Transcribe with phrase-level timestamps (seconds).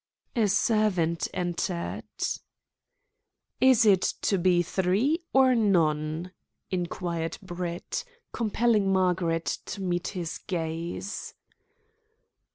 [0.35, 2.03] A servant entered.
[3.59, 6.31] "Is it to be for three, or none?"
[6.71, 11.35] inquired Brett, compelling Margaret to meet his gaze.